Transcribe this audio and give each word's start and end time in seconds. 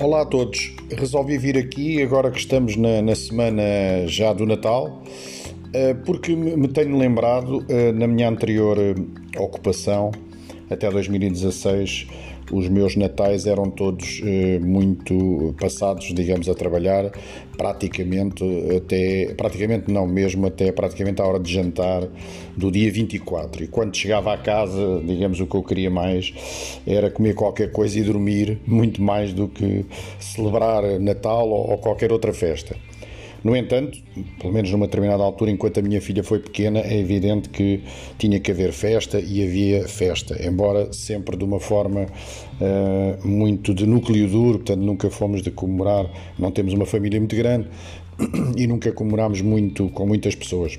Olá 0.00 0.22
a 0.22 0.24
todos. 0.24 0.72
Resolvi 0.96 1.36
vir 1.36 1.58
aqui 1.58 2.02
agora 2.02 2.30
que 2.30 2.38
estamos 2.38 2.74
na, 2.74 3.02
na 3.02 3.14
semana 3.14 3.62
já 4.06 4.32
do 4.32 4.46
Natal, 4.46 5.02
eh, 5.74 5.92
porque 5.92 6.34
me 6.34 6.68
tenho 6.68 6.96
lembrado 6.96 7.62
eh, 7.68 7.92
na 7.92 8.06
minha 8.06 8.26
anterior 8.26 8.78
eh, 8.78 8.94
ocupação, 9.38 10.10
até 10.70 10.88
2016, 10.88 12.06
os 12.52 12.68
meus 12.68 12.96
natais 12.96 13.46
eram 13.46 13.70
todos 13.70 14.20
eh, 14.24 14.58
muito 14.58 15.54
passados, 15.60 16.12
digamos, 16.14 16.48
a 16.48 16.54
trabalhar, 16.54 17.10
praticamente 17.56 18.44
até, 18.76 19.34
praticamente 19.34 19.90
não 19.90 20.06
mesmo, 20.06 20.46
até 20.46 20.72
praticamente 20.72 21.20
à 21.20 21.26
hora 21.26 21.38
de 21.38 21.52
jantar 21.52 22.08
do 22.56 22.70
dia 22.70 22.90
24. 22.90 23.64
E 23.64 23.66
quando 23.68 23.96
chegava 23.96 24.32
à 24.32 24.38
casa, 24.38 25.02
digamos, 25.04 25.40
o 25.40 25.46
que 25.46 25.56
eu 25.56 25.62
queria 25.62 25.90
mais 25.90 26.80
era 26.86 27.10
comer 27.10 27.34
qualquer 27.34 27.70
coisa 27.72 27.98
e 27.98 28.02
dormir, 28.02 28.58
muito 28.66 29.02
mais 29.02 29.32
do 29.32 29.48
que 29.48 29.84
celebrar 30.18 30.82
Natal 31.00 31.48
ou 31.48 31.78
qualquer 31.78 32.12
outra 32.12 32.32
festa. 32.32 32.76
No 33.42 33.56
entanto, 33.56 33.98
pelo 34.38 34.52
menos 34.52 34.70
numa 34.70 34.86
determinada 34.86 35.22
altura, 35.22 35.50
enquanto 35.50 35.78
a 35.78 35.82
minha 35.82 36.00
filha 36.00 36.22
foi 36.22 36.40
pequena, 36.40 36.80
é 36.80 36.98
evidente 36.98 37.48
que 37.48 37.82
tinha 38.18 38.38
que 38.38 38.50
haver 38.50 38.72
festa 38.72 39.18
e 39.18 39.42
havia 39.42 39.88
festa, 39.88 40.36
embora 40.46 40.92
sempre 40.92 41.36
de 41.36 41.44
uma 41.44 41.58
forma 41.58 42.02
uh, 42.02 43.26
muito 43.26 43.72
de 43.72 43.86
núcleo 43.86 44.28
duro, 44.28 44.58
portanto 44.58 44.80
nunca 44.80 45.08
fomos 45.08 45.42
de 45.42 45.50
comemorar, 45.50 46.06
não 46.38 46.50
temos 46.50 46.74
uma 46.74 46.84
família 46.84 47.18
muito 47.18 47.34
grande 47.34 47.66
e 48.56 48.66
nunca 48.66 48.92
comemorámos 48.92 49.40
muito 49.40 49.88
com 49.88 50.06
muitas 50.06 50.34
pessoas. 50.34 50.78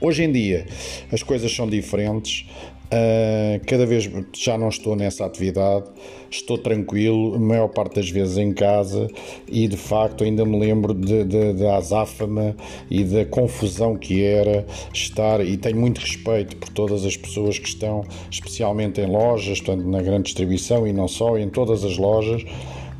Hoje 0.00 0.24
em 0.24 0.32
dia 0.32 0.66
as 1.12 1.22
coisas 1.22 1.54
são 1.54 1.68
diferentes, 1.68 2.46
Uh, 2.92 3.64
cada 3.66 3.86
vez 3.86 4.10
já 4.36 4.58
não 4.58 4.68
estou 4.68 4.96
nessa 4.96 5.24
atividade, 5.24 5.86
estou 6.28 6.58
tranquilo, 6.58 7.36
a 7.36 7.38
maior 7.38 7.68
parte 7.68 7.94
das 7.94 8.10
vezes 8.10 8.36
em 8.36 8.52
casa 8.52 9.06
e 9.46 9.68
de 9.68 9.76
facto 9.76 10.24
ainda 10.24 10.44
me 10.44 10.58
lembro 10.58 10.92
da 10.92 11.76
azáfama 11.76 12.56
e 12.90 13.04
da 13.04 13.24
confusão 13.24 13.96
que 13.96 14.24
era 14.24 14.66
estar 14.92 15.40
e 15.44 15.56
tenho 15.56 15.76
muito 15.76 15.98
respeito 15.98 16.56
por 16.56 16.68
todas 16.70 17.04
as 17.06 17.16
pessoas 17.16 17.60
que 17.60 17.68
estão, 17.68 18.04
especialmente 18.28 19.00
em 19.00 19.06
lojas, 19.06 19.60
portanto 19.60 19.86
na 19.86 20.02
grande 20.02 20.24
distribuição 20.24 20.84
e 20.84 20.92
não 20.92 21.06
só, 21.06 21.38
em 21.38 21.48
todas 21.48 21.84
as 21.84 21.96
lojas 21.96 22.44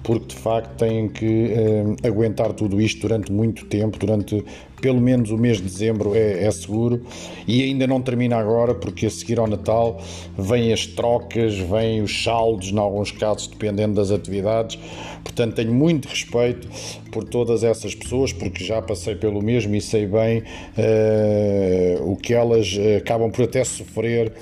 porque 0.02 0.34
de 0.34 0.36
facto 0.36 0.76
têm 0.76 1.08
que 1.08 1.52
eh, 1.52 2.08
aguentar 2.08 2.52
tudo 2.52 2.80
isto 2.80 3.02
durante 3.02 3.30
muito 3.30 3.66
tempo, 3.66 3.98
durante 3.98 4.44
pelo 4.80 5.00
menos 5.00 5.30
o 5.30 5.36
mês 5.36 5.58
de 5.58 5.64
dezembro 5.64 6.14
é, 6.14 6.44
é, 6.44 6.50
seguro 6.50 7.02
e 7.46 7.62
ainda 7.62 7.86
não 7.86 8.00
termina 8.00 8.36
agora 8.36 8.74
porque 8.74 9.06
a 9.06 9.10
seguir 9.10 9.38
ao 9.38 9.46
Natal 9.46 10.00
vêm 10.38 10.72
as 10.72 10.86
trocas, 10.86 11.58
vêm 11.58 12.00
os 12.00 12.22
saldos, 12.24 12.72
em 12.72 12.78
alguns 12.78 13.12
casos 13.12 13.46
dependendo 13.46 13.94
das 13.94 14.10
atividades. 14.10 14.78
Portanto, 15.22 15.54
tenho 15.54 15.72
muito 15.72 16.08
respeito 16.08 16.66
por 17.12 17.24
todas 17.24 17.62
essas 17.62 17.94
pessoas 17.94 18.32
porque 18.32 18.64
já 18.64 18.80
passei 18.80 19.14
pelo 19.14 19.42
mesmo 19.42 19.74
e 19.74 19.80
sei 19.80 20.06
bem 20.06 20.38
uh, 20.38 22.10
o 22.10 22.16
que 22.16 22.32
elas 22.32 22.74
eh, 22.78 22.96
acabam 22.96 23.30
por 23.30 23.44
até 23.44 23.62
sofrer 23.64 24.32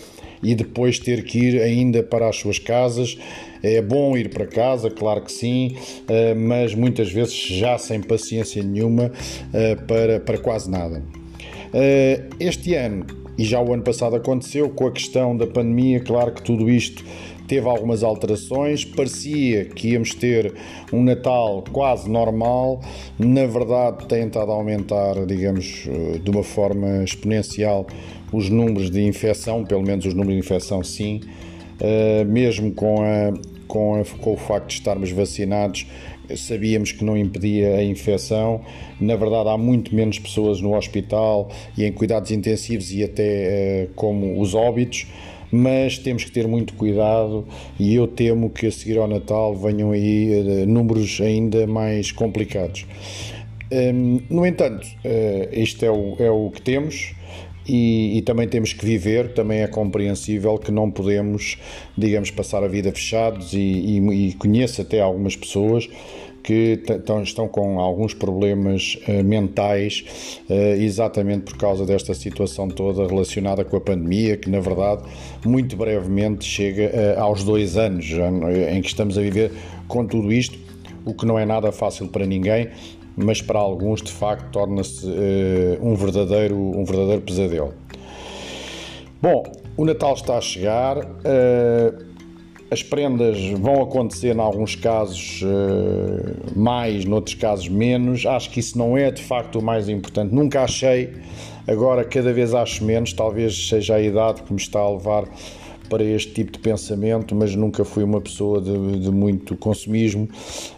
e 0.42 0.55
depois 0.55 0.98
ter 0.98 1.25
que 1.25 1.39
ir 1.39 1.62
ainda 1.62 2.03
para 2.03 2.28
as 2.28 2.36
suas 2.36 2.58
casas. 2.58 3.19
É 3.62 3.83
bom 3.83 4.17
ir 4.17 4.31
para 4.31 4.47
casa, 4.47 4.89
claro 4.91 5.22
que 5.22 5.33
sim, 5.33 5.77
eh, 6.08 6.34
mas 6.34 6.75
muitas 6.75 7.11
vezes 7.11 7.34
já 7.34 7.77
sem 7.77 8.00
paciência 8.00 8.62
nenhuma 8.62 9.11
eh, 9.53 9.75
para, 9.75 10.20
para 10.20 10.39
quase 10.39 10.70
nada. 10.70 11.03
Eh, 11.75 12.22
este 12.39 12.75
ano, 12.75 13.05
e 13.36 13.44
já 13.44 13.61
o 13.61 13.72
ano 13.72 13.83
passado 13.83 14.14
aconteceu, 14.16 14.69
com 14.70 14.86
a 14.86 14.92
questão 14.92 15.36
da 15.36 15.47
pandemia, 15.47 16.00
claro 16.00 16.33
que 16.33 16.42
tudo 16.42 16.70
isto 16.70 17.05
teve 17.48 17.66
algumas 17.66 18.04
alterações. 18.04 18.84
Parecia 18.84 19.64
que 19.64 19.88
íamos 19.88 20.14
ter 20.14 20.54
um 20.92 21.02
Natal 21.02 21.64
quase 21.72 22.09
normal, 22.09 22.81
na 23.19 23.47
verdade, 23.47 24.06
tem 24.06 24.26
estado 24.26 24.53
a 24.53 24.54
aumentar, 24.54 25.26
digamos, 25.26 25.88
de 26.22 26.31
uma 26.31 26.44
forma 26.44 27.03
exponencial 27.03 27.87
os 28.32 28.48
números 28.48 28.91
de 28.91 29.03
infecção, 29.03 29.64
pelo 29.64 29.82
menos 29.82 30.04
os 30.04 30.14
números 30.14 30.34
de 30.34 30.41
infecção, 30.41 30.82
sim, 30.82 31.20
uh, 31.81 32.25
mesmo 32.26 32.72
com, 32.72 33.03
a, 33.03 33.32
com, 33.66 34.00
a, 34.00 34.04
com 34.20 34.34
o 34.34 34.37
facto 34.37 34.69
de 34.69 34.75
estarmos 34.75 35.10
vacinados. 35.10 35.87
Sabíamos 36.37 36.92
que 36.92 37.03
não 37.03 37.16
impedia 37.16 37.76
a 37.76 37.84
infecção. 37.84 38.60
Na 39.00 39.16
verdade, 39.16 39.48
há 39.48 39.56
muito 39.56 39.94
menos 39.94 40.19
pessoas 40.19 40.60
no 40.60 40.76
hospital 40.76 41.48
e 41.76 41.84
em 41.84 41.92
cuidados 41.92 42.31
intensivos 42.31 42.92
e 42.92 43.03
até 43.03 43.88
uh, 43.88 43.94
como 43.94 44.38
os 44.38 44.54
óbitos 44.54 45.06
mas 45.50 45.98
temos 45.98 46.25
que 46.25 46.31
ter 46.31 46.47
muito 46.47 46.75
cuidado 46.75 47.47
e 47.78 47.94
eu 47.94 48.06
temo 48.06 48.50
que 48.50 48.66
a 48.66 48.72
seguir 48.72 48.98
ao 48.98 49.09
Natal 49.09 49.54
venham 49.54 49.92
aí 49.92 50.41
uh, 50.41 50.66
números 50.66 51.20
ainda 51.20 51.66
mais 51.66 52.12
complicados. 52.12 52.86
Um, 53.70 54.20
no 54.31 54.47
entanto, 54.47 54.87
uh, 55.04 55.48
isto 55.53 55.84
é 55.84 55.91
o, 55.91 56.16
é 56.19 56.31
o 56.31 56.50
que 56.50 56.62
temos. 56.62 57.14
E, 57.69 58.17
e, 58.17 58.23
também 58.23 58.49
temos 58.49 58.73
que 58.73 58.84
viver, 58.84 59.34
também 59.34 59.61
é 59.61 59.67
compreensível 59.67 60.56
que 60.56 60.73
não 60.73 60.91
podemos, 60.91 61.59
digamos, 61.97 62.31
passar 62.31 62.65
a 62.65 62.69
vida 62.69 62.91
fechados 62.91 63.53
e, 63.53 63.59
e, 63.59 64.29
e 64.29 64.33
conheço 64.33 64.81
até 64.81 65.01
algumas 65.01 65.37
pessoas 65.37 65.89
que 66.49 66.81
estão 67.25 67.47
com 67.47 67.79
alguns 67.79 68.15
problemas 68.15 68.99
uh, 69.06 69.23
mentais 69.23 70.03
uh, 70.49 70.81
exatamente 70.81 71.43
por 71.43 71.59
causa 71.59 71.84
desta 71.84 72.15
situação 72.15 72.69
toda 72.69 73.06
relacionada 73.06 73.67
com 73.67 73.77
a 73.77 73.81
pandemia, 73.81 74.35
que 74.35 74.49
na 74.49 74.59
verdade 74.59 75.03
muito 75.45 75.77
brevemente 75.77 76.47
chega 76.47 76.91
uh, 77.19 77.21
aos 77.21 77.45
dois 77.45 77.77
anos 77.77 78.06
em 78.73 78.81
que 78.81 78.89
estamos 78.89 79.19
a 79.19 79.21
viver 79.21 79.53
com 79.87 80.06
tudo 80.06 80.33
isto, 80.33 80.59
o 81.05 81.12
que 81.12 81.27
não 81.27 81.39
é 81.39 81.45
nada 81.45 81.71
fácil 81.71 82.09
para 82.09 82.25
ninguém, 82.25 82.69
mas 83.23 83.43
para 83.43 83.59
alguns 83.59 84.03
de 84.03 84.12
facto 84.12 84.51
torna-se 84.51 85.06
um, 85.81 85.95
verdadeiro, 85.95 86.56
um 86.56 86.84
verdadeiro 86.84 87.23
pesadelo. 87.23 87.75
Bom, 89.21 89.43
o 89.77 89.84
Natal 89.84 90.15
está 90.15 90.39
a 90.39 90.41
chegar. 90.41 90.99
As 92.71 92.83
prendas 92.83 93.39
vão 93.59 93.83
acontecer 93.83 94.37
em 94.37 94.41
alguns 94.41 94.75
casos 94.75 95.41
uh, 95.43 96.59
mais, 96.59 97.06
noutros 97.06 97.34
casos 97.34 97.67
menos. 97.67 98.27
Acho 98.27 98.51
que 98.51 98.61
isso 98.61 98.77
não 98.77 98.97
é 98.97 99.11
de 99.11 99.23
facto 99.23 99.59
o 99.59 99.62
mais 99.62 99.89
importante. 99.89 100.35
Nunca 100.35 100.62
achei, 100.65 101.15
agora 101.67 102.05
cada 102.05 102.31
vez 102.31 102.53
acho 102.53 102.85
menos. 102.85 103.15
Talvez 103.15 103.69
seja 103.69 103.95
a 103.95 104.03
idade 104.03 104.43
que 104.43 104.53
me 104.53 104.61
está 104.61 104.81
a 104.81 104.91
levar 104.91 105.25
para 105.88 106.04
este 106.04 106.32
tipo 106.32 106.53
de 106.53 106.59
pensamento, 106.59 107.34
mas 107.34 107.54
nunca 107.54 107.84
fui 107.84 108.03
uma 108.03 108.21
pessoa 108.21 108.60
de, 108.60 108.99
de, 109.00 109.10
muito 109.10 109.56
consumismo. 109.56 110.28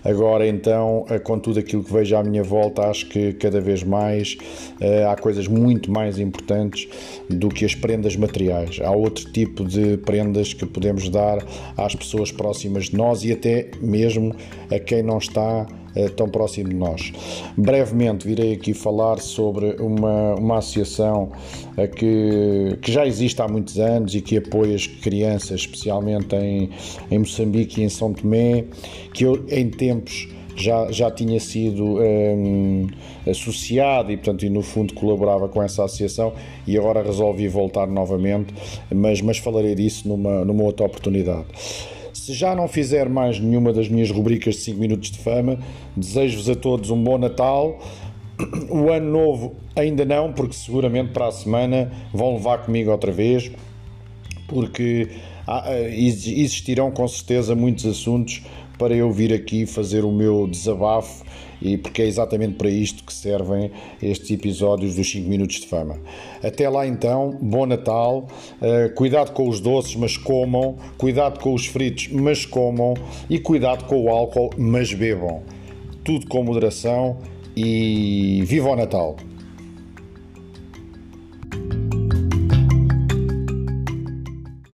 Agora, 0.04 0.47
então, 0.47 1.04
eh, 1.09 1.19
com 1.19 1.38
tudo 1.38 1.59
aquilo 1.59 1.82
que 1.84 1.93
vejo 1.93 2.16
à 2.16 2.22
minha 2.22 2.43
volta, 2.43 2.82
acho 2.82 3.09
que 3.09 3.32
cada 3.34 3.60
vez 3.60 3.82
mais 3.82 4.37
uh, 4.81 5.09
há 5.10 5.16
coisas 5.16 5.47
muito 5.47 5.91
mais 5.91 6.19
importantes 6.19 6.88
do 7.28 7.48
que 7.48 7.65
as 7.65 7.75
prendas 7.75 8.16
materiais. 8.16 8.78
Há 8.82 8.91
outro 8.91 9.31
tipo 9.32 9.65
de 9.65 9.97
prendas 9.98 10.54
que 10.54 10.66
podemos 10.66 11.09
dar 11.09 11.44
às 11.77 11.94
pessoas 11.94 12.32
próximas 12.32 12.87
de 12.87 12.97
nós 12.97 13.25
e 13.25 13.32
até 13.32 13.71
mesmo 13.81 14.34
a 14.71 14.78
quem 14.78 15.03
não 15.03 15.19
está 15.19 15.66
tão 16.17 16.28
próximo 16.28 16.69
de 16.69 16.77
nós. 16.77 17.12
Brevemente 17.56 18.27
virei 18.27 18.55
aqui 18.55 18.75
falar 18.75 19.19
sobre 19.19 19.77
uma, 19.81 20.34
uma 20.34 20.59
associação 20.59 21.33
eh, 21.77 21.87
que, 21.87 22.78
que 22.81 22.93
já 22.93 23.06
existe 23.06 23.41
há 23.43 23.49
muitos 23.49 23.78
anos 23.78 24.15
e 24.15 24.21
que 24.21 24.37
apoia 24.37 24.75
as 24.75 24.87
crianças, 24.87 25.61
especialmente 25.61 26.34
em, 26.37 26.71
em 27.11 27.19
Moçambique 27.19 27.81
e 27.81 27.84
em 27.84 27.89
São 27.89 28.12
Tomé, 28.12 28.65
que 29.12 29.25
eu 29.25 29.45
em 29.49 29.69
tempos 29.69 30.28
já, 30.61 30.91
já 30.91 31.11
tinha 31.11 31.41
sido 31.41 31.99
um, 32.01 32.87
associado 33.28 34.12
e, 34.12 34.17
portanto, 34.17 34.45
e 34.45 34.51
no 34.51 34.62
fundo 34.62 34.95
colaborava 34.95 35.49
com 35.49 35.62
essa 35.62 35.84
associação 35.84 36.33
e 36.67 36.77
agora 36.77 37.03
resolvi 37.03 37.49
voltar 37.49 37.87
novamente, 37.87 38.55
mas, 38.95 39.21
mas 39.21 39.39
falarei 39.39 39.75
disso 39.75 40.07
numa, 40.09 40.45
numa 40.45 40.63
outra 40.63 40.86
oportunidade. 40.86 41.47
Se 42.12 42.33
já 42.33 42.54
não 42.54 42.66
fizer 42.66 43.09
mais 43.09 43.39
nenhuma 43.39 43.72
das 43.72 43.89
minhas 43.89 44.10
rubricas 44.10 44.54
de 44.57 44.60
5 44.62 44.78
minutos 44.78 45.10
de 45.10 45.18
fama, 45.18 45.59
desejo-vos 45.97 46.48
a 46.48 46.54
todos 46.54 46.91
um 46.91 47.03
bom 47.03 47.18
Natal. 47.18 47.78
O 48.71 48.91
ano 48.91 49.10
novo 49.10 49.57
ainda 49.77 50.04
não, 50.04 50.33
porque 50.33 50.54
seguramente 50.54 51.12
para 51.12 51.27
a 51.27 51.30
semana 51.30 51.92
vão 52.12 52.34
levar 52.34 52.65
comigo 52.65 52.91
outra 52.91 53.12
vez, 53.12 53.51
porque 54.48 55.09
eh, 55.47 55.95
existirão 55.95 56.91
com 56.91 57.07
certeza 57.07 57.54
muitos 57.54 57.84
assuntos 57.84 58.42
para 58.80 58.94
eu 58.94 59.12
vir 59.12 59.30
aqui 59.30 59.66
fazer 59.66 60.06
o 60.06 60.10
meu 60.10 60.47
desabafo 60.47 61.22
e 61.60 61.77
porque 61.77 62.00
é 62.00 62.06
exatamente 62.06 62.54
para 62.54 62.71
isto 62.71 63.04
que 63.04 63.12
servem 63.12 63.71
estes 64.03 64.30
episódios 64.30 64.94
dos 64.94 65.10
5 65.10 65.28
minutos 65.28 65.56
de 65.56 65.66
fama. 65.66 66.00
Até 66.42 66.66
lá 66.66 66.86
então, 66.86 67.36
bom 67.42 67.66
Natal, 67.66 68.27
uh, 68.56 68.94
cuidado 68.94 69.32
com 69.32 69.47
os 69.47 69.60
doces, 69.60 69.94
mas 69.97 70.16
comam, 70.16 70.78
cuidado 70.97 71.41
com 71.41 71.53
os 71.53 71.66
fritos, 71.66 72.09
mas 72.09 72.47
comam 72.47 72.94
e 73.28 73.38
cuidado 73.38 73.84
com 73.84 74.03
o 74.03 74.09
álcool, 74.09 74.48
mas 74.56 74.94
bebam. 74.94 75.42
Tudo 76.03 76.26
com 76.26 76.42
moderação 76.42 77.18
e 77.54 78.42
viva 78.47 78.71
o 78.71 78.76
Natal! 78.76 79.29